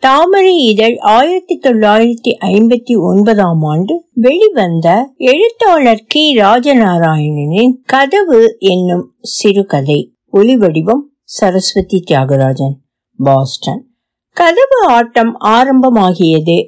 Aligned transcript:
தாமரை 0.00 0.56
இதழ் 0.56 0.96
ஆயிரத்தி 0.98 1.58
தொள்ளாயிரத்தி 1.62 2.30
ஐம்பத்தி 2.40 2.98
ஒன்பதாம் 2.98 3.62
ஆண்டு 3.62 4.04
வெளிவந்த 4.14 5.12
எழுத்தாளர் 5.16 6.04
கி 6.06 6.36
ராஜநாராயணனின் 6.36 7.74
கதவு 7.84 8.56
என்னும் 8.58 9.14
சிறுகதை. 9.20 10.14
ஒலிவடிவம் 10.32 11.02
சரஸ்வதி 11.22 12.04
தியாகராஜன் 12.10 12.76
பாஸ்டன். 13.16 13.82
கதவு 14.30 14.78
ஆட்டம் 14.86 15.34
ஆரம்பமாகியது 15.40 16.58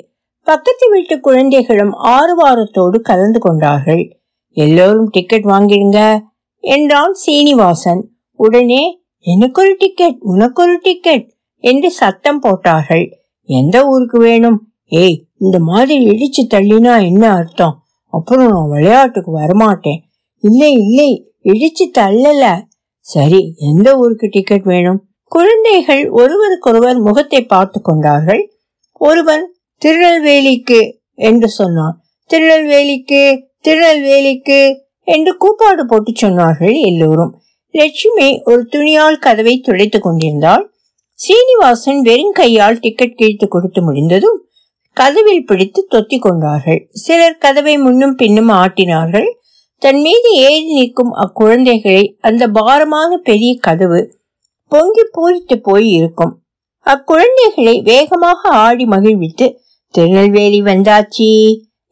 பக்கத்து 0.43 0.91
வீட்டு 0.91 1.21
குழந்தைகளும் 1.21 1.93
ஆறுவாரத்தோடு 1.93 3.01
கலந்து 3.01 3.41
கொண்டார்கள். 3.41 4.21
எல்லோரும் 4.51 5.09
டிக்கெட் 5.11 5.45
வாங்கிடுங்க 5.45 6.21
என்றான் 6.59 7.13
சீனிவாசன். 7.13 8.11
உடனே 8.37 9.01
எனக்கு 9.19 9.63
ஒரு 9.63 9.77
டிக்கெட் 9.79 10.17
உனக்கு 10.21 10.63
ஒரு 10.63 10.79
டிக்கெட் 10.83 11.29
என்று 11.59 11.91
சத்தம் 11.91 12.39
போட்டார்கள். 12.39 13.22
எந்த 13.45 13.87
ஊருக்கு 13.87 14.19
வேணும்? 14.19 14.73
ஏய் 14.87 15.27
இந்த 15.39 15.59
மாதிரி 15.59 16.07
இடிச்சு 16.07 16.55
தள்ளினா 16.55 17.03
என்ன 17.05 17.33
அர்த்தம்? 17.33 17.83
அப்புறம் 18.07 18.51
நான் 18.51 18.69
விளையாட்டுக்கு 18.69 19.39
வரமாட்டேன். 19.39 19.99
இல்லை 20.39 20.73
இல்லை 20.73 21.33
இடிச்சு 21.45 21.99
தள்ளல. 21.99 22.63
சரி 22.99 23.55
எந்த 23.57 23.99
ஊருக்கு 23.99 24.29
டிக்கெட் 24.31 24.63
வேணும்? 24.63 25.07
குழந்தைகள் 25.25 26.11
ஒருவருக்கொருவர் 26.11 26.99
முகத்தை 26.99 27.45
பார்த்து 27.45 27.81
கொண்டார்கள். 27.81 28.53
ஒருவன் 28.93 29.55
திருநெல்வேலிக்கு 29.79 30.99
என்று 31.15 31.49
சொன்னான் 31.49 32.01
திருநெல்வேலிக்கு 32.27 33.49
திருநெல்வேலிக்கு 33.61 34.81
என்று 35.05 35.37
கூப்பாடு 35.37 35.87
போட்டு 35.87 36.13
சொன்னார்கள் 36.13 36.81
எல்லோரும். 36.81 37.41
லட்சுமி 37.71 38.41
ஒரு 38.45 38.67
துணியால் 38.67 39.19
கதவை 39.19 39.61
துடைத்துக் 39.61 40.03
கொண்டிருந்தாள். 40.03 40.72
சீனிவாசன் 41.19 42.01
வெறும் 42.01 42.33
கையால் 42.33 42.79
டிக்கெட் 42.79 43.17
கிழித்து 43.17 43.47
கொடுத்து 43.49 43.81
முடிந்ததும் 43.83 44.39
கதவில் 44.97 45.45
பிடித்து 45.47 45.81
தொத்தி 45.91 46.17
கொண்டார்கள். 46.19 46.81
சிலர் 46.93 47.39
கதவை 47.39 47.75
முன்னும் 47.79 48.15
பின்னும் 48.15 48.49
ஆட்டினார்கள். 48.49 49.29
தன் 49.83 50.01
மீது 50.01 50.31
ஏறி 50.47 50.73
நிற்கும் 50.73 51.13
அக்குழந்தைகளை 51.15 52.03
அந்த 52.21 52.49
பாரமான 52.49 53.11
பெரிய 53.17 53.53
கதவு 53.61 54.01
பொங்கி 54.73 55.05
பூரித்து 55.15 55.57
போய் 55.63 55.89
இருக்கும். 55.91 56.33
அக்குழந்தைகளை 56.87 57.75
வேகமாக 57.83 58.51
ஆடி 58.65 58.87
மகிழ்வித்து 58.87 59.49
திருநெல்வேலி 59.95 60.61
வந்தாச்சி 60.63 61.31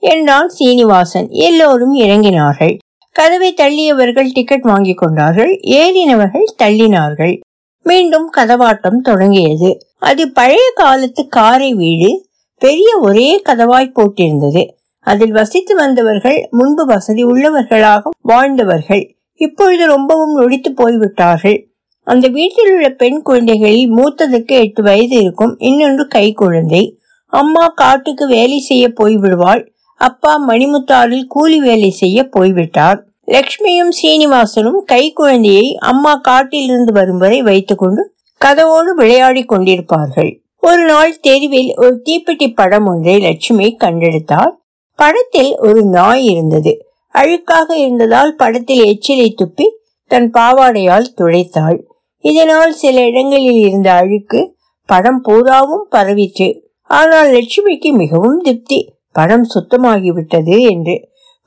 என்றான் 0.02 0.48
சீனிவாசன். 0.48 1.28
எல்லோரும் 1.28 1.94
இறங்கினார்கள். 1.98 2.74
கதவை 3.16 3.52
தள்ளியவர்கள் 3.52 4.32
டிக்கெட் 4.32 4.68
வாங்கி 4.70 4.94
கொண்டார்கள். 4.94 5.52
ஏறினவர்கள் 5.80 6.48
தள்ளினார்கள். 6.62 7.34
மீண்டும் 7.90 8.26
கதவாட்டம் 8.36 9.00
தொடங்கியது. 9.02 9.70
அது 9.98 10.22
பழைய 10.30 10.66
காலத்து 10.74 11.22
காரை 11.28 11.70
வீடு 11.74 12.10
பெரிய 12.62 12.90
ஒரே 12.98 13.30
கதவாய் 13.48 13.94
போட்டிருந்தது. 13.96 14.62
அதில் 15.06 15.32
வசித்து 15.32 15.74
வந்தவர்கள் 15.74 16.38
முன்பு 16.50 16.84
வசதி 16.84 17.22
உள்ளவர்களாக 17.24 18.10
வாழ்ந்தவர்கள் 18.22 19.04
இப்பொழுது 19.40 19.84
ரொம்பவும் 19.86 20.34
நொடித்து 20.40 20.70
போய்விட்டார்கள். 20.74 21.58
அந்த 22.06 22.26
வீட்டில் 22.28 22.70
உள்ள 22.72 22.88
பெண் 23.02 23.20
குழந்தைகளில் 23.22 23.92
மூத்ததுக்கு 23.96 24.54
எட்டு 24.64 24.82
வயது 24.82 25.16
இருக்கும் 25.16 25.54
இன்னொன்று 25.58 26.04
கை 26.06 26.26
குழந்தை. 26.32 26.82
அம்மா 27.32 27.64
காட்டுக்கு 27.80 28.24
வேலை 28.26 28.58
செய்ய 28.58 28.84
போய்விடுவாள் 29.00 29.62
அப்பா 30.00 30.32
மணிமுத்தாரில் 30.48 31.26
கூலி 31.28 31.58
வேலை 31.60 31.90
செய்ய 31.90 32.18
போய்விட்டார். 32.28 33.00
லக்ஷ்மியும் 33.34 33.92
சீனிவாசனும் 33.98 34.78
கை 34.84 35.12
குழந்தையை 35.12 35.66
அம்மா 35.78 36.14
காட்டிலிருந்து 36.14 36.92
வரும் 36.92 37.16
வரை 37.16 37.42
வைத்துக்கொண்டு 37.42 38.02
கதவோடு 38.40 38.90
விளையாடி 38.94 39.42
கொண்டிருப்பார்கள். 39.42 40.30
ஒரு 40.58 40.84
நாள் 40.84 41.12
தெருவில் 41.20 41.74
ஒரு 41.76 42.02
தீப்பெட்டி 42.04 42.54
படம் 42.54 42.86
ஒன்றை 42.86 43.18
லட்சுமி 43.20 43.76
கண்டெடுத்தாள். 43.84 44.52
படத்தில் 44.94 45.52
ஒரு 45.56 45.82
நாய் 45.84 46.24
இருந்தது. 46.24 46.72
அழுக்காக 47.14 47.68
இருந்ததால் 47.76 48.34
படத்தில் 48.34 48.82
எச்சிலை 48.84 49.28
துப்பி 49.42 49.66
தன் 50.06 50.30
பாவாடையால் 50.30 51.06
துடைத்தாள். 51.20 51.78
இதனால் 52.24 52.72
சில 52.72 53.04
இடங்களில் 53.04 53.60
இருந்த 53.60 53.92
அழுக்கு 53.92 54.40
படம் 54.88 55.20
பூராவும் 55.20 55.86
பரவிற்று. 55.90 56.48
ஆனால் 56.84 57.30
லட்சுமிக்கு 57.30 57.92
மிகவும் 57.92 58.40
திருப்தி. 58.40 58.80
படம் 59.12 59.46
சுத்தமாகிவிட்டது 59.54 60.56
என்று 60.70 60.94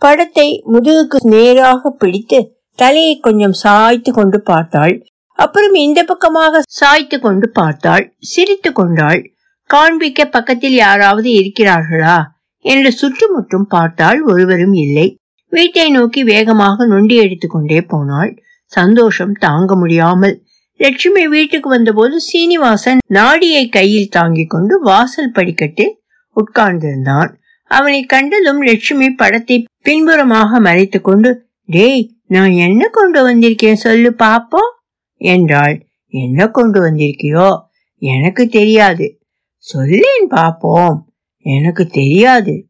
படத்தை 0.04 0.48
முதுகுக்கு 0.74 1.18
நேராக 1.34 1.92
பிடித்து 2.02 2.40
தலையை 2.80 3.16
கொஞ்சம் 3.20 3.56
சாய்த்து 3.64 4.12
கொண்டு 4.12 4.38
பார்த்தாள். 4.42 4.96
அப்புறம் 5.40 5.76
இந்த 5.84 6.00
பக்கமாக 6.04 6.62
சாய்த்து 6.80 7.18
கொண்டு 7.20 7.48
பார்த்தாள். 7.50 8.06
சிரித்து 8.32 8.70
கொண்டாள். 8.72 9.22
காண்பிக்க 9.70 10.26
பக்கத்தில் 10.28 10.78
யாராவது 10.86 11.30
இருக்கிறார்களா 11.32 12.18
என்று 12.66 12.90
சுற்றுமுற்றும் 12.92 13.68
பார்த்தால் 13.68 14.20
ஒருவரும் 14.24 14.76
இல்லை. 14.84 15.08
வீட்டை 15.52 15.88
நோக்கி 15.90 16.22
வேகமாக 16.24 16.86
நொண்டி 16.86 17.16
எடுத்துக்கொண்டே 17.16 17.80
போனாள். 17.84 18.32
சந்தோஷம் 18.72 19.34
தாங்க 19.40 19.76
முடியாமல் 19.76 20.36
லட்சுமி 20.80 21.24
வீட்டுக்கு 21.28 21.70
வந்தபோது 21.70 22.16
சீனிவாசன் 22.20 23.02
நாடியை 23.08 23.64
கையில் 23.70 24.10
தாங்கிக் 24.10 24.50
கொண்டு 24.50 24.74
வாசல் 24.82 25.34
படிக்கட்டு 25.34 25.86
உட்கார்ந்திருந்தான். 26.36 27.32
அவனை 27.64 28.04
கண்டதும் 28.04 28.62
லட்சுமி 28.62 29.10
படத்தை 29.10 29.64
பின்புறமாக 29.82 30.60
மறைத்து 30.60 31.02
கொண்டு 31.02 31.46
டேய் 31.66 32.12
நான் 32.28 32.52
என்ன 32.52 32.88
கொண்டு 32.88 33.20
வந்திருக்கேன் 33.28 33.74
சொல்லு 33.74 34.16
பாப்போம் 34.18 34.72
என்றாள். 35.18 35.88
என்ன 36.08 36.48
கொண்டு 36.48 36.80
வந்திருக்கியோ? 36.82 37.60
எனக்கு 37.98 38.48
தெரியாது. 38.48 39.20
சொல்லேன் 39.58 40.28
பாப்போம். 40.30 40.98
எனக்கு 41.38 41.88
தெரியாது. 41.88 42.68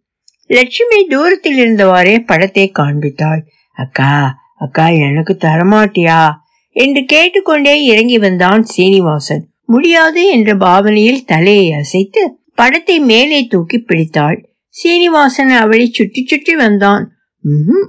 லட்சுமி 0.47 1.05
தூரத்தில் 1.05 1.57
இருந்தவாறே 1.57 2.19
படத்தை 2.25 2.71
காண்பித்தாள். 2.79 3.41
அக்கா 3.73 4.35
அக்கா 4.55 4.87
எனக்கு 4.87 5.37
தரமாட்டியா? 5.39 6.31
என்று 6.69 7.05
கேட்டுக்கொண்டே 7.05 7.83
இறங்கி 7.83 8.17
வந்தான் 8.17 8.63
சீனிவாசன். 8.63 9.49
முடியாது 9.65 10.27
என்ற 10.27 10.55
பாவனையில் 10.55 11.25
தலையை 11.25 11.71
அசைத்து 11.71 12.39
படத்தை 12.55 12.99
மேலே 12.99 13.43
தூக்கி 13.43 13.77
பிடித்தாள். 13.77 14.52
சீனிவாசன் 14.75 15.49
அவளை 15.49 15.85
சுற்றி 15.87 16.25
சுற்றி 16.25 16.55
வந்தான். 16.55 17.03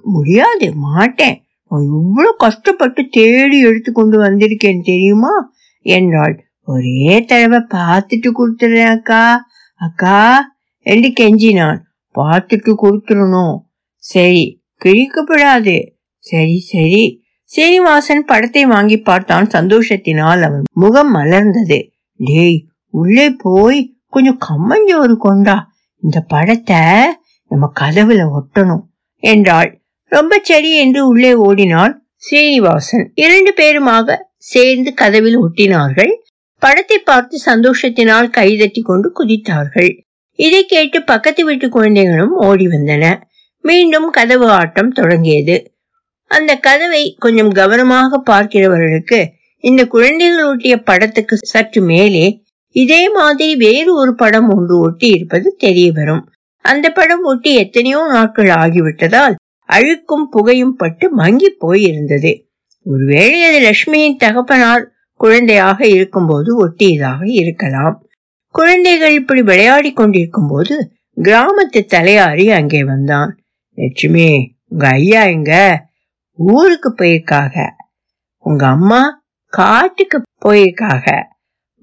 முடியாது 0.02 0.72
மாட்டேன். 0.74 1.44
நான் 1.70 1.86
இவ்வளவு 1.98 2.36
கஷ்டப்பட்டு 2.36 3.08
தேடி 3.10 3.58
எடுத்து 3.60 3.92
கொண்டு 3.92 4.16
வந்திருக்கேன் 4.22 4.82
தெரியுமா? 4.82 5.34
என்றாள். 5.86 6.34
ஒரே 6.62 7.24
தடவை 7.24 7.60
பார்த்துட்டு 7.74 8.30
கொடுத்துறேன் 8.38 8.92
அக்கா. 8.96 9.46
அக்கா 9.80 10.20
என்று 10.86 11.08
கெஞ்சினான். 11.20 11.78
பார்த்துட்டு 12.14 12.72
கொடுத்துடணும். 12.82 13.56
சரி 13.96 14.44
கிழிக்கப்படாது. 14.84 15.76
சரி 16.18 16.58
சரி. 16.58 17.22
சீனிவாசன் 17.50 18.24
படத்தை 18.24 18.64
வாங்கி 18.64 18.98
பார்த்தான். 19.00 19.46
சந்தோஷத்தினால் 19.46 20.42
அவன் 20.42 20.62
முகம் 20.72 21.14
மலர்ந்தது. 21.14 21.78
டேய் 22.20 22.58
உள்ளே 22.94 23.30
போய் 23.30 23.78
கொஞ்சம் 24.08 24.40
கம்மஞ்சோறு 24.48 25.16
கொண்டா. 25.16 25.56
இந்த 26.04 26.18
படத்தை 26.32 26.80
நம்ம 27.50 27.64
கதவுல 27.80 28.22
ஒட்டணும் 28.38 28.84
என்றாள். 29.22 29.70
ரொம்ப 30.12 30.38
சரி 30.42 30.70
என்று 30.76 31.00
உள்ளே 31.06 31.32
ஓடினாள் 31.46 31.94
சீனிவாசன். 32.16 33.04
இரண்டு 33.14 33.50
பேருமாக 33.56 34.16
சேர்ந்து 34.50 34.90
கதவில் 34.94 35.38
ஒட்டினார்கள். 35.38 36.12
படத்தை 36.62 36.98
பார்த்து 36.98 37.36
சந்தோஷத்தினால் 37.46 38.28
கைதட்டி 38.30 38.80
கொண்டு 38.82 39.08
குதித்தார்கள். 39.18 39.90
இதை 40.38 40.60
கேட்டு 40.64 40.98
பக்கத்து 41.02 41.42
வீட்டு 41.44 41.66
குழந்தைகளும் 41.68 42.34
ஓடி 42.46 42.66
வந்தன. 42.66 43.04
மீண்டும் 43.64 44.08
கதவு 44.10 44.46
ஆட்டம் 44.50 44.92
தொடங்கியது. 44.92 45.56
அந்த 46.30 46.52
கதவை 46.56 47.02
கொஞ்சம் 47.18 47.52
கவனமாக 47.52 48.20
பார்க்கிறவர்களுக்கு 48.30 49.20
இந்த 49.64 49.82
குழந்தைகள் 49.86 50.48
ஒட்டிய 50.48 50.74
படத்துக்கு 50.82 51.34
சற்று 51.52 51.80
மேலே 51.82 52.24
இதே 52.74 53.02
மாதிரி 53.10 53.56
வேறு 53.56 53.94
ஒரு 53.94 54.14
படம் 54.14 54.48
ஒன்று 54.50 54.78
ஒட்டி 54.78 55.08
இருப்பது 55.08 55.54
தெரிய 55.58 55.92
வரும் 55.92 56.22
அந்த 56.64 56.90
படம் 56.90 57.24
ஒட்டி 57.24 57.54
எத்தனையோ 57.54 58.06
நாட்கள் 58.12 58.46
ஆகிவிட்டதால் 58.46 59.34
அழுக்கும் 59.68 60.26
புகையும் 60.30 60.76
பட்டு 60.76 61.10
மங்கி 61.10 61.56
போயிருந்தது. 61.60 62.32
ஒருவேளை 62.86 63.38
அது 63.44 63.58
லட்சுமியின் 63.60 64.16
தகப்பனார் 64.16 64.84
குழந்தையாக 65.20 65.86
இருக்கும்போது 65.86 66.50
ஒட்டியதாக 66.66 67.20
இருக்கலாம். 67.24 67.96
குழந்தைகள் 68.54 69.14
இப்படி 69.14 69.42
விளையாடி 69.42 69.92
கொண்டிருக்கும் 69.92 70.48
போது 70.48 70.74
கிராமத்து 71.16 71.80
தலையாரி 71.94 72.46
அங்கே 72.50 72.84
வந்தான். 72.84 73.30
லட்சுமி 73.78 74.56
உங்க 74.68 74.88
ஐயா 74.88 75.22
எங்க? 75.22 75.52
ஊருக்கு 76.38 76.94
போயிருக்காக. 76.98 77.70
உங்க 78.44 78.66
அம்மா 78.66 79.00
காட்டுக்கு 79.52 80.22
போயிருக்காக. 80.44 81.06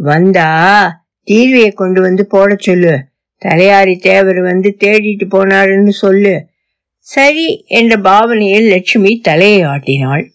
வந்தா 0.01 0.49
தீர்வைய 1.27 1.73
கொண்டு 1.73 2.01
வந்து 2.01 2.25
போட 2.25 2.55
சொல்லு. 2.59 3.03
தலையாரி 3.45 3.99
தேவர் 3.99 4.41
வந்து 4.41 4.77
தேடிட்டு 4.79 5.25
போனாருன்னு 5.31 5.89
சொல்லு. 5.89 6.45
சரி 6.99 7.63
என்ற 7.67 7.97
பாவனையில் 7.97 8.67
லட்சுமி 8.67 9.19
தலையை 9.19 9.61
ஆட்டினாள். 9.61 10.31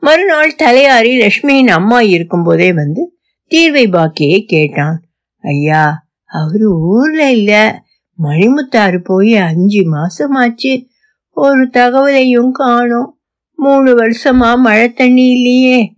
மறுநாள் 0.00 0.54
தலையாரி 0.62 1.12
லட்சுமியின் 1.18 1.70
அம்மா 1.70 2.00
இருக்கும் 2.00 2.42
போதே 2.42 2.72
வந்து 2.72 3.16
தீர்வை 3.50 3.86
பாக்கியை 3.90 4.44
கேட்டான். 4.44 5.02
ஐயா 5.42 6.06
அவரு 6.24 6.80
ஊர்ல 6.80 7.30
இல்ல. 7.30 7.82
மணிமுத்தாறு 8.22 8.98
போய் 9.04 9.36
அஞ்சு 9.36 9.82
மாசமாச்சு. 9.92 10.86
ஒரு 11.30 11.68
தகவலையும் 11.72 12.50
காணோம். 12.50 13.20
மூணு 13.56 13.96
வருஷமா 13.96 14.56
மழை 14.56 14.92
தண்ணி 14.92 15.30
இல்லையே 15.30 15.92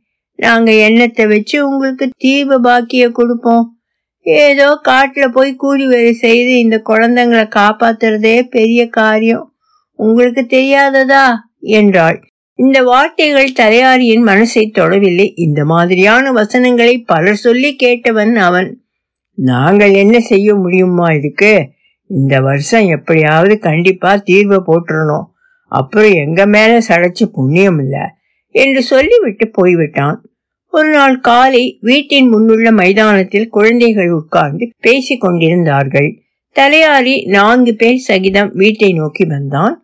நாங்க 0.45 0.71
எண்ணத்தை 0.73 1.25
வச்சு 1.27 1.57
உங்களுக்கு 1.69 2.05
தீப 2.17 2.59
பாக்கிய 2.59 3.05
கொடுப்போம். 3.11 3.65
ஏதோ 4.27 4.69
காட்டுல 4.89 5.25
போய் 5.29 5.55
கூலி 5.55 5.87
வேலை 5.87 6.13
செய்து 6.13 6.53
இந்த 6.59 6.77
குழந்தைங்களை 6.89 7.47
காப்பாத்துறதே 7.55 8.37
பெரிய 8.49 8.83
காரியம். 8.89 9.47
உங்களுக்கு 9.99 10.43
தெரியாததா? 10.49 11.27
என்றாள். 11.61 12.19
இந்த 12.59 12.83
வார்த்தைகள் 12.83 13.57
தலையாரியின் 13.61 14.25
மனசை 14.25 14.63
தொடவில்லை. 14.73 15.33
இந்த 15.35 15.65
மாதிரியான 15.65 16.33
வசனங்களை 16.33 16.95
பலர் 16.99 17.37
சொல்லி 17.37 17.77
கேட்டவன் 17.83 18.35
அவன். 18.35 18.69
நாங்கள் 19.39 19.95
என்ன 19.95 20.17
செய்ய 20.21 20.55
முடியுமா 20.55 21.07
இதுக்கு? 21.13 21.53
இந்த 22.11 22.35
வருஷம் 22.41 22.87
எப்படியாவது 22.87 23.55
கண்டிப்பா 23.59 24.11
தீர்வை 24.31 24.59
போட்டுறணும். 24.67 25.27
அப்புறம் 25.73 26.13
எங்க 26.15 26.41
மேல 26.47 26.73
சடைச்சு 26.89 27.25
புண்ணியம் 27.33 27.79
இல்லை? 27.79 28.05
என்று 28.55 28.83
சொல்லிவிட்டு 28.83 29.47
போய்விட்டான். 29.49 30.19
ஒரு 30.77 30.89
நாள் 30.91 31.21
காலை 31.21 31.79
வீட்டின் 31.81 32.29
முன்னுள்ள 32.33 32.73
மைதானத்தில் 32.73 33.49
குழந்தைகள் 33.49 34.11
உட்கார்ந்து 34.11 34.71
பேசிக் 34.81 35.21
கொண்டிருந்தார்கள். 35.21 36.09
தலையாரி 36.57 37.29
நான்கு 37.29 37.75
பேர் 37.75 37.97
சகிதம் 37.97 38.51
வீட்டை 38.55 38.93
நோக்கி 38.93 39.25
வந்தான். 39.25 39.75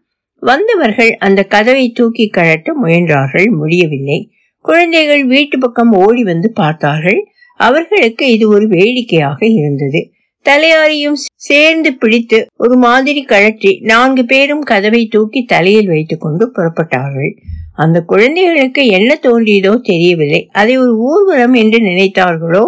வந்தவர்கள் 0.42 1.16
அந்த 1.16 1.42
கதவை 1.44 1.90
தூக்கி 1.90 2.30
கழட்ட 2.36 2.70
முயன்றார்கள். 2.82 3.48
முடியவில்லை. 3.50 4.30
குழந்தைகள் 4.64 5.24
வீட்டு 5.24 5.58
பக்கம் 5.58 5.92
ஓடி 5.92 6.22
வந்து 6.22 6.52
பார்த்தார்கள். 6.52 7.20
அவர்களுக்கு 7.60 8.30
இது 8.30 8.48
ஒரு 8.48 8.68
வேடிக்கையாக 8.68 9.46
இருந்தது. 9.46 10.12
தலையாரியும் 10.46 11.18
சேர்ந்து 11.36 11.90
பிடித்து 11.92 12.38
ஒரு 12.56 12.76
மாதிரி 12.76 13.22
கழற்றி 13.24 13.72
நான்கு 13.82 14.24
பேரும் 14.24 14.60
கதவை 14.60 15.02
தூக்கி 15.06 15.40
தலையில் 15.44 15.86
வைத்துக் 15.86 16.20
கொண்டு 16.20 16.44
புறப்பட்டார்கள். 16.56 17.32
அந்த 17.74 17.98
குழந்தைகளுக்கு 18.02 18.86
என்ன 18.86 19.10
தோன்றியதோ 19.22 19.72
தெரியவில்லை. 19.82 20.40
அதை 20.52 20.74
ஒரு 20.78 20.92
ஊர்வலம் 20.98 21.54
என்று 21.54 21.78
நினைத்தார்களோ 21.80 22.64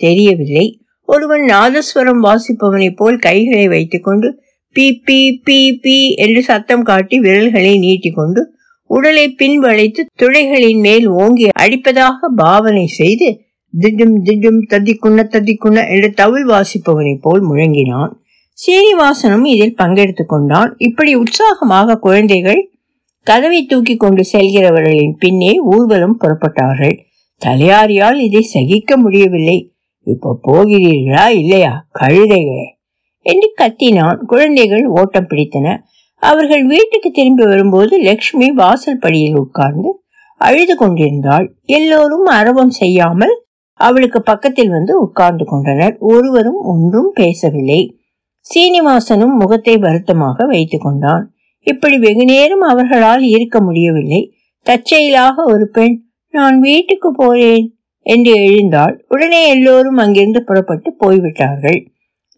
தெரியவில்லை. 0.00 0.66
ஒருவன் 1.08 1.44
நாதஸ்வரம் 1.44 2.22
வாசிப்பவனைப் 2.24 2.96
போல் 2.96 3.18
கைகளை 3.18 3.66
வைத்துக்கொண்டு 3.68 4.28
பி 4.76 4.86
பி 5.06 5.18
பி 5.46 5.58
பி 5.82 5.96
என்று 6.16 6.40
சத்தம் 6.42 6.82
காட்டி 6.82 7.16
விரல்களை 7.18 7.74
நீட்டிக்கொண்டு 7.78 8.40
உடலை 8.90 9.26
பின்வளைத்து 9.40 10.02
துளைகளின் 10.22 10.80
மேல் 10.80 11.06
ஓங்கி 11.08 11.46
அடிப்பதாக 11.60 12.28
பாவனை 12.36 12.86
செய்து 12.96 13.28
திடும் 13.78 14.18
திடும் 14.24 14.60
ததிக்குண்ண 14.70 15.22
ததிக்குண்ண 15.26 15.88
என்று 15.88 16.14
தவில் 16.16 16.48
வாசிப்பவனைப் 16.48 17.18
போல் 17.20 17.50
முழங்கினான். 17.50 18.12
சீனிவாசனும் 18.52 19.44
இதில் 19.44 19.74
பங்கெடுத்துக் 19.74 20.28
கொண்டான். 20.28 20.74
இப்படி 20.78 21.14
உற்சாகமாக 21.14 21.96
குழந்தைகள் 21.96 22.70
கதவை 23.22 23.66
தூக்கி 23.66 23.96
கொண்டு 23.96 24.24
செல்கிறவர்களின் 24.32 25.12
பின்னே 25.18 25.58
ஊர்வலம் 25.58 26.18
புறப்பட்டார்கள். 26.20 26.98
தலையாரியால் 27.46 28.14
இதை 28.14 28.40
சகிக்க 28.40 28.96
முடியவில்லை. 28.96 29.72
இப்ப 30.00 30.38
போகிறீர்களா 30.46 31.28
இல்லையா 31.28 31.86
கழுதைகளே? 32.00 32.64
என்று 33.20 33.54
கத்தினான். 33.60 34.16
குழந்தைகள் 34.16 34.86
ஓட்டம் 34.86 35.26
பிடித்தன. 35.28 35.78
அவர்கள் 36.16 36.66
வீட்டுக்கு 36.66 37.10
திரும்பி 37.10 37.44
வரும்போது 37.44 37.98
லக்ஷ்மி 37.98 38.50
வாசல் 38.50 38.98
படியில் 38.98 39.36
உட்கார்ந்து 39.36 40.02
அழுது 40.36 40.76
கொண்டிருந்தாள். 40.76 41.54
எல்லோரும் 41.62 42.24
அரவம் 42.24 42.70
செய்யாமல் 42.70 43.43
அவளுக்கு 43.88 44.20
பக்கத்தில் 44.22 44.70
வந்து 44.70 44.92
உட்கார்ந்து 45.00 45.44
கொண்டனர். 45.44 45.94
ஒருவரும் 46.12 46.60
ஒன்றும் 46.72 47.10
பேசவில்லை. 47.14 47.80
சீனிவாசனும் 48.46 49.36
முகத்தை 49.38 49.74
வருத்தமாக 49.76 50.46
வைத்துக் 50.46 50.84
கொண்டான். 50.84 51.24
இப்படி 51.66 51.96
வெகுநேரம் 51.98 52.64
அவர்களால் 52.72 53.24
இருக்க 53.34 53.56
முடியவில்லை. 53.60 54.20
தற்செயலாக 54.66 55.44
ஒரு 55.44 55.66
பெண் 55.68 55.96
நான் 56.34 56.56
வீட்டுக்கு 56.60 57.10
போறேன் 57.12 57.66
என்று 58.06 58.32
எழுந்தாள். 58.44 58.94
உடனே 59.08 59.40
எல்லோரும் 59.48 59.96
அங்கிருந்து 59.96 60.40
புறப்பட்டு 60.44 60.90
போய்விட்டார்கள். 60.98 61.80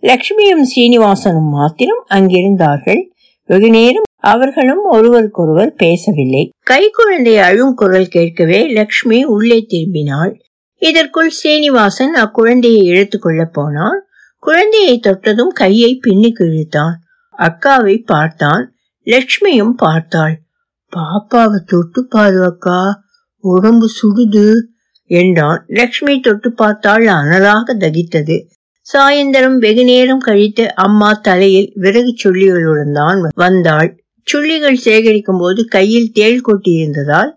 லக்ஷ்மியும் 0.02 0.64
சீனிவாசனும் 0.72 1.50
மாத்திரம் 1.56 2.02
அங்கிருந்தார்கள். 2.14 3.02
வெகுநேரம் 3.48 4.08
அவர்களும் 4.24 4.82
ஒருவருக்கொருவர் 4.90 5.72
பேசவில்லை. 5.74 6.42
கை 6.62 6.82
குழந்தை 6.90 7.34
அழும் 7.38 7.74
குரல் 7.74 8.08
கேட்கவே 8.08 8.60
லக்ஷ்மி 8.68 9.18
உள்ளே 9.34 9.58
திரும்பினாள். 9.70 10.32
இதற்குள் 10.82 11.30
சீனிவாசன் 11.30 12.14
அக்குழந்தையை 12.14 12.82
இழுத்து 12.82 13.18
கொள்ள 13.18 13.44
போனான். 13.44 14.00
குழந்தையை 14.38 14.98
தொட்டதும் 14.98 15.52
கையை 15.54 16.00
பின்னுக்கு 16.06 16.44
இழுத்தான். 16.44 16.96
அக்காவை 17.38 18.04
பார்த்தான். 18.04 18.74
லக்ஷ்மியும் 19.06 19.74
பார்த்தாள். 19.76 20.34
பாப்பாவை 20.92 21.58
தொட்டு 21.66 22.06
பாரு 22.06 22.44
அக்கா. 22.44 23.04
உடம்பு 23.44 23.86
சுடுது 23.98 24.52
என்றான். 25.10 25.64
லக்ஷ்மி 25.68 26.20
தொட்டு 26.20 26.52
பார்த்தாள். 26.52 27.06
அனலாக 27.06 27.76
தகித்தது. 27.78 28.36
சாயந்தரம் 28.86 29.58
வெகு 29.58 29.84
நேரம் 29.84 30.18
கழித்து 30.18 30.74
அம்மா 30.74 31.12
தலையில் 31.12 31.72
விறகு 31.74 32.14
சுள்ளிகளுடன் 32.24 32.92
தான் 32.92 33.20
வந்தாள். 33.34 33.90
சுள்ளிகள் 34.26 34.78
சேகரிக்கும் 34.84 35.38
போது 35.38 35.64
கையில் 35.64 36.12
தேள் 36.12 36.40
கொட்டியிருந்ததால் 36.40 37.32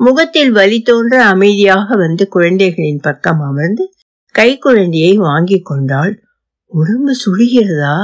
முகத்தில் 0.00 0.50
வலி 0.50 0.80
தோன்ற 0.80 1.24
அமைதியாக 1.24 1.96
வந்து 1.96 2.28
குழந்தைகளின் 2.28 3.00
பக்கம் 3.02 3.40
அமர்ந்து 3.40 3.94
கை 4.34 4.58
குழந்தையை 4.58 5.16
வாங்கி 5.16 5.58
கொண்டாள். 5.60 6.22
உடம்பு 6.66 7.12
சுடுகிறதா 7.12 7.96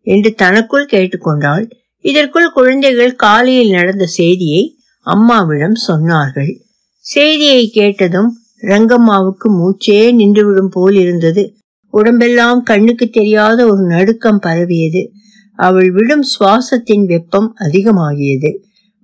என்று 0.00 0.34
தனக்குள் 0.34 0.88
கேட்டுக்கொண்டாள். 0.92 1.70
இதற்குள் 2.00 2.50
குழந்தைகள் 2.50 3.14
காலையில் 3.14 3.70
நடந்த 3.70 4.06
செய்தியை 4.06 4.78
அம்மாவிடம் 5.00 5.76
சொன்னார்கள். 5.88 6.52
செய்தியை 6.98 7.70
கேட்டதும் 7.70 8.30
ரங்கம்மாவுக்கு 8.62 9.48
மூச்சே 9.48 10.00
நின்றுவிடும் 10.20 10.70
போல் 10.70 10.94
இருந்தது. 10.94 11.54
உடம்பெல்லாம் 11.94 12.62
கண்ணுக்கு 12.62 13.08
தெரியாத 13.08 13.66
ஒரு 13.66 13.82
நடுக்கம் 13.86 14.38
பரவியது. 14.38 15.10
அவள் 15.58 15.90
விடும் 15.90 16.24
சுவாசத்தின் 16.32 17.04
வெப்பம் 17.06 17.54
அதிகமாகியது. 17.58 18.50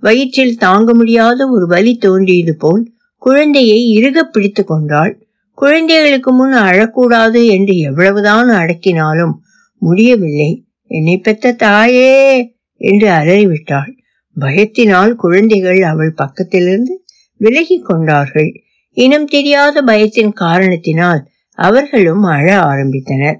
வயிற்றில் 0.02 0.56
தாங்க 0.56 0.94
முடியாத 0.94 1.48
ஒரு 1.48 1.66
வலி 1.66 1.92
தோன்றியது 1.96 2.54
போல் 2.56 2.82
குழந்தையை 3.22 3.78
இறுக 3.88 4.22
பிடித்து 4.24 4.64
கொண்டாள். 4.64 5.12
குழந்தைகளுக்கு 5.58 6.32
முன் 6.32 6.54
அழக்கூடாது 6.62 7.40
என்று 7.46 7.74
எவ்வளவுதான் 7.78 8.48
அடக்கினாலும் 8.52 9.34
முடியவில்லை. 9.82 10.50
என்னை 10.90 11.16
பெற்ற 11.18 11.52
தாயே! 11.56 12.14
என்று 12.80 13.08
அலறிவிட்டாள். 13.10 13.90
பயத்தினால் 14.36 15.12
குழந்தைகள் 15.14 15.80
அவள் 15.82 16.12
பக்கத்திலிருந்து 16.14 16.94
விலகி 17.40 17.76
கொண்டார்கள். 17.80 18.50
இனம் 18.96 19.26
தெரியாத 19.26 19.82
பயத்தின் 19.82 20.32
காரணத்தினால் 20.34 21.20
அவர்களும் 21.58 22.22
அழ 22.32 22.46
ஆரம்பித்தனர். 22.64 23.38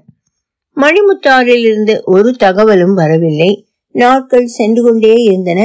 மணிமுத்தாரில் 0.77 1.63
இருந்து 1.63 2.03
ஒரு 2.05 2.35
தகவலும் 2.39 2.93
வரவில்லை. 2.93 3.51
நாட்கள் 3.95 4.53
சென்று 4.53 4.81
கொண்டே 4.83 5.13
இருந்தன. 5.23 5.61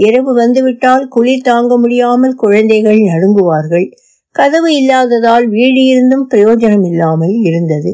இரவு 0.00 0.30
வந்துவிட்டால் 0.34 1.04
குளிர் 1.08 1.40
தாங்க 1.40 1.72
முடியாமல் 1.76 2.34
குழந்தைகள் 2.34 3.00
நடுங்குவார்கள். 3.10 3.86
கதவு 4.36 4.68
இல்லாததால் 4.74 5.46
வீடு 5.48 5.82
இருந்தும் 5.84 6.26
பிரயோஜனம் 6.30 6.84
இல்லாமல் 6.84 7.36
இருந்தது. 7.42 7.92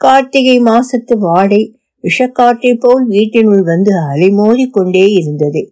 கார்த்திகை 0.00 0.56
மாசத்து 0.62 1.14
வாடை 1.18 1.62
விஷக்காற்றை 2.04 2.72
போல் 2.74 3.04
வீட்டினுள் 3.06 3.62
வந்து 3.62 3.92
அலைமோதி 4.10 4.66
கொண்டே 4.70 5.06
இருந்தது. 5.20 5.62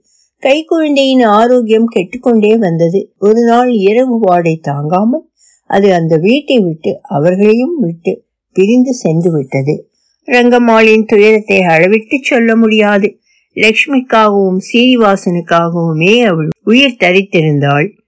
கை 0.43 0.57
குழந்தையின் 0.64 1.25
ஆரோக்கியம் 1.37 1.87
கெட்டுக்கொண்டே 1.87 2.52
வந்தது. 2.57 3.00
ஒரு 3.19 3.43
நாள் 3.45 3.71
இரவு 3.88 4.16
வாடை 4.19 4.55
தாங்காமல் 4.62 5.25
அது 5.71 5.88
அந்த 5.93 6.14
வீட்டை 6.16 6.57
விட்டு 6.61 6.90
அவர்களையும் 7.09 7.76
விட்டு 7.78 8.12
பிரிந்து 8.57 8.93
சென்று 8.95 9.31
விட்டது. 9.31 9.75
ரங்கம்மாளின் 10.28 11.07
துயரத்தை 11.07 11.59
அளவிட்டு 11.73 12.16
சொல்ல 12.23 12.50
முடியாது. 12.57 13.09
லக்ஷ்மிக்காகவும் 13.57 14.59
சீனிவாசனுக்காகவுமே 14.73 16.25
அவள் 16.25 16.49
உயிர் 16.65 16.97
தரித்திருந்தாள். 17.01 17.99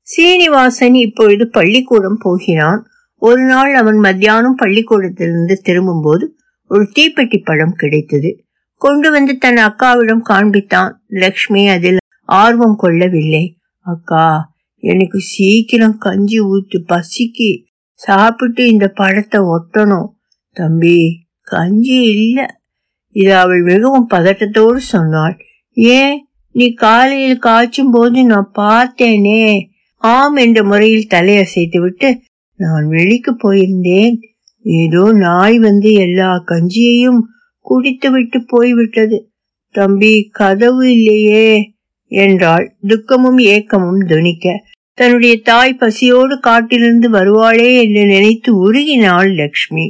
சீனிவாசன் 0.00 0.94
இப்பொழுது 0.94 1.48
பள்ளிக்கூடம் 1.48 2.18
போகிறான். 2.20 2.86
ஒரு 3.16 3.44
நாள் 3.44 3.74
அவன் 3.74 3.96
மத்தியானம் 3.96 4.54
பள்ளிக்கூடத்திலிருந்து 4.54 5.60
திரும்பும்போது 5.62 6.36
ஒரு 6.68 6.88
தீப்பெட்டி 6.98 7.40
படம் 7.44 7.72
கிடைத்தது. 7.72 8.44
கொண்டு 8.74 9.10
வந்து 9.10 9.38
தன் 9.38 9.56
அக்காவிடம் 9.56 10.20
காண்பித்தான். 10.28 10.92
லக்ஷ்மி 11.06 11.68
அதில் 11.68 11.96
ஆர்வம் 12.24 12.76
கொள்ளவில்லை. 12.76 13.58
அக்கா 13.78 14.56
எனக்கு 14.76 15.18
சீக்கிரம் 15.20 15.98
கஞ்சி 15.98 16.40
ஊத்து 16.40 16.82
பசிக்கு. 16.88 17.64
சாப்பிட்டு 17.92 18.68
இந்த 18.68 18.88
படத்தை 18.88 19.40
ஒட்டணும். 19.40 20.08
தம்பி 20.50 21.26
கஞ்சி 21.40 22.02
இல்ல. 22.02 22.57
இது 23.18 23.36
அவள் 23.36 23.62
மிகவும் 23.62 24.08
பதட்டத்தோடு 24.10 24.76
சொன்னாள். 24.76 25.36
ஏன்? 25.72 26.26
நீ 26.52 26.66
காலையில் 26.72 27.38
காய்ச்சும் 27.38 27.90
போது 27.90 28.24
நான் 28.24 28.50
பார்த்தேனே. 28.58 29.44
ஆம் 29.94 30.36
என்ற 30.36 30.64
முறையில் 30.64 31.06
தலையசைத்து 31.10 31.78
விட்டு 31.78 32.20
நான் 32.54 32.86
வெளிக்கு 32.88 33.32
போயிருந்தேன். 33.32 34.14
ஏதோ 34.62 35.12
நாய் 35.12 35.58
வந்து 35.58 35.92
எல்லா 35.92 36.30
கஞ்சியையும் 36.46 37.20
குடித்து 37.60 38.10
விட்டு 38.10 38.44
போய்விட்டது. 38.46 39.30
தம்பி 39.74 40.28
கதவு 40.32 40.92
இல்லையே 40.92 41.72
என்றாள். 42.10 42.66
துக்கமும் 42.86 43.38
ஏக்கமும் 43.38 44.06
துணிக்க. 44.06 44.64
தன்னுடைய 44.94 45.34
தாய் 45.42 45.74
பசியோடு 45.74 46.40
காட்டிலிருந்து 46.40 47.10
வருவாளே 47.10 47.68
என்று 47.82 48.04
நினைத்து 48.06 48.50
உருகினாள் 48.56 49.34
லக்ஷ்மி. 49.34 49.86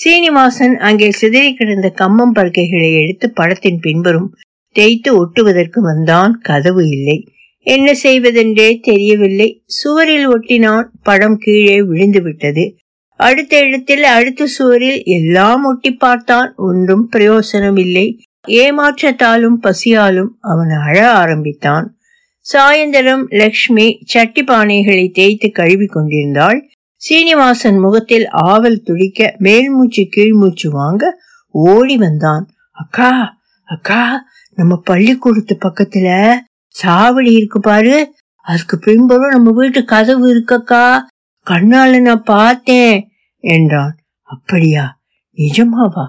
சீனிவாசன் 0.00 0.76
அங்கே 0.76 1.10
சிதறி 1.10 1.54
கிடந்த 1.54 1.92
கம்மம் 2.00 2.32
பருக்கைகளை 2.34 3.02
எடுத்து 3.02 3.30
படத்தின் 3.30 3.78
பின்புறம் 3.80 4.34
தேய்த்து 4.72 5.10
ஒட்டுவதற்கு 5.14 5.80
வந்தான் 5.80 6.38
கதவு 6.42 6.88
இல்லை. 6.88 7.28
என்ன 7.62 7.94
செய்வதென்றே 7.94 8.78
தெரியவில்லை. 8.82 9.62
சுவரில் 9.66 10.28
ஒட்டினான். 10.28 10.84
படம் 11.02 11.36
கீழே 11.36 11.82
விழுந்து 11.82 12.22
விட்டது. 12.22 12.76
அடுத்த 13.16 13.60
இடத்தில் 13.60 14.02
அடுத்த 14.02 14.46
சுவரில் 14.46 15.02
எல்லாம் 15.04 15.64
ஒட்டி 15.64 15.90
பார்த்தான். 15.90 16.54
ஒன்றும் 16.56 17.08
பிரயோசனம் 17.16 17.78
இல்லை. 17.78 18.06
ஏமாற்றத்தாலும் 18.48 19.58
பசியாலும் 19.60 20.30
அவன் 20.40 20.68
அழ 20.68 21.10
ஆரம்பித்தான். 21.10 21.98
சாயந்தரம் 22.46 23.28
லக்ஷ்மி 23.28 24.00
சட்டி 24.04 24.44
பானைகளை 24.44 25.10
தேய்த்து 25.10 25.50
கழுவி 25.50 25.86
கொண்டிருந்தாள். 25.86 26.68
சீனிவாசன் 26.98 27.78
முகத்தில் 27.78 28.28
ஆவல் 28.28 28.82
துடிக்க 28.82 29.34
மேல்மூச்சு 29.38 30.08
கீழ்மூச்சு 30.16 30.68
வாங்க 30.68 31.20
ஓடி 31.46 31.96
வந்தான். 31.96 32.48
அக்கா 32.70 33.36
அக்கா 33.64 34.22
நம்ம 34.54 34.76
பள்ளிக்கூடத்து 34.76 35.58
பக்கத்துல 35.58 36.36
சாவடி 36.82 37.32
இருக்கு 37.32 37.60
பாரு. 37.60 38.14
அதுக்கு 38.40 38.78
பின்புறம் 38.78 39.30
நம்ம 39.30 39.50
வீட்டு 39.50 39.84
கதவு 39.84 40.34
இருக்கக்கா. 40.34 40.98
கண்ணால 41.50 42.00
நான் 42.00 42.22
பார்த்தேன் 42.22 43.08
என்றான். 43.38 43.96
அப்படியா? 44.22 45.00
நிஜமாவா? 45.36 46.06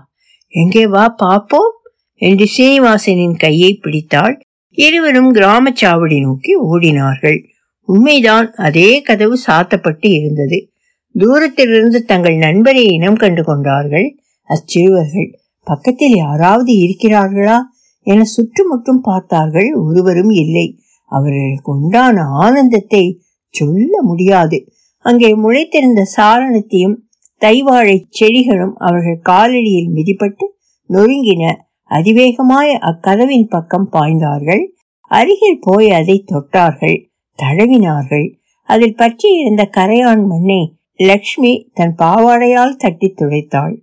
எங்கே 0.47 0.87
வா 0.87 1.15
பாப்போம் 1.23 1.87
என்று 2.13 2.47
சீனிவாசனின் 2.57 3.37
கையை 3.37 3.73
பிடித்தாள். 3.73 4.39
இருவரும் 4.69 5.31
கிராம 5.31 5.69
சாவடி 5.81 6.21
நோக்கி 6.21 6.61
ஓடினார்கள். 6.61 7.45
உண்மைதான் 7.81 8.51
அதே 8.51 9.01
கதவு 9.01 9.37
சாத்தப்பட்டு 9.47 9.97
இருந்தது. 9.99 10.68
தூரத்திலிருந்து 11.15 12.05
தங்கள் 12.05 12.35
நண்பரை 12.35 12.83
இனம் 12.83 13.15
கண்டு 13.15 13.43
கொண்டார்கள். 13.43 14.17
அச்சிறுவர்கள் 14.43 15.39
பக்கத்தில் 15.63 16.15
யாராவது 16.15 16.73
இருக்கிறார்களா? 16.73 17.57
என 18.01 18.23
சுற்றுமுற்றும் 18.23 19.01
பார்த்தார்கள். 19.01 19.73
ஒருவரும் 19.73 20.29
இல்லை 20.29 20.79
அவர்களுக்கு 21.05 21.71
உண்டான 21.79 22.21
ஆனந்தத்தை 22.21 23.21
சொல்ல 23.49 24.01
முடியாது. 24.01 24.71
அங்கே 24.97 25.35
முளைத்திருந்த 25.35 26.01
சாரணத்தையும் 26.17 26.97
தைவாழை 27.37 28.05
செடிகளும் 28.09 28.75
அவர்கள் 28.75 29.19
காலடியில் 29.29 29.93
மிதிப்பட்டு 29.93 30.45
நொறுங்கின. 30.89 31.43
அதிவேகமாய் 31.89 32.71
அக்கதவின் 32.79 33.47
பக்கம் 33.49 33.89
பாய்ந்தார்கள். 33.91 34.63
அருகில் 35.11 35.61
போய் 35.61 35.89
அதை 35.89 36.23
தொட்டார்கள். 36.31 36.97
தழவினார்கள் 37.39 38.27
அதில் 38.63 38.95
பற்றி 38.95 39.29
இருந்த 39.33 39.69
கரையான் 39.77 40.25
மண்ணை 40.25 40.78
லக்ஷ்மி 40.99 41.71
தன் 41.73 41.95
பாவாடையால் 41.97 42.75
தட்டி 42.75 43.13
துடைத்தாள். 43.13 43.75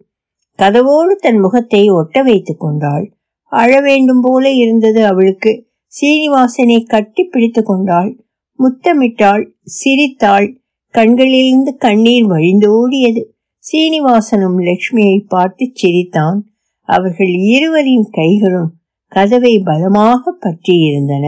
கதவோடு 0.58 1.14
தன் 1.18 1.38
முகத்தை 1.38 1.88
ஒட்ட 1.90 2.22
வைத்துக் 2.22 2.60
கொண்டாள். 2.60 3.16
அழ 3.44 3.80
வேண்டும் 3.80 4.20
போல 4.20 4.50
இருந்தது 4.50 5.06
அவளுக்கு. 5.06 5.52
சீனிவாசனை 5.92 6.84
கட்டி 6.86 7.24
பிடித்து 7.24 7.62
கொண்டாள். 7.62 8.24
முத்தமிட்டாள் 8.58 9.44
சிரித்தாள். 9.62 10.60
கண்களிலிருந்து 10.94 11.76
கண்ணீர் 11.76 12.26
வழிந்தோடியது 12.26 13.22
சீனிவாசனும் 13.64 14.58
லக்ஷ்மியை 14.58 15.24
பார்த்து 15.28 15.70
சிரித்தான். 15.72 16.50
அவர்கள் 16.88 17.32
இருவரின் 17.48 18.06
கைகளும் 18.10 18.70
கதவை 19.12 19.58
பலமாக 19.58 20.36
பற்றியிருந்தன. 20.40 21.26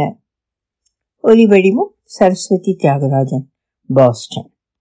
ஒலிவடிவும் 1.25 1.93
சரஸ்வதி 2.03 2.77
தியாகராஜன் 2.83 3.47
பாஸ்டன். 3.95 4.51